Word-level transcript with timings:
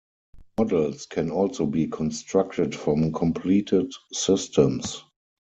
Models 0.57 1.05
can 1.05 1.29
also 1.29 1.67
be 1.67 1.85
constructed 1.85 2.73
from 2.73 3.13
completed 3.13 3.91
systems. 4.11 5.03